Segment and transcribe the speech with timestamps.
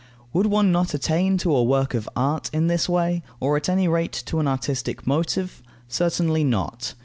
[0.33, 3.87] Would one not attain to a work of art in this way, or at any
[3.87, 5.61] rate to an artistic motive?
[5.87, 6.95] Certainly not.